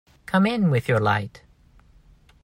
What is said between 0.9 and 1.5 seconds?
light.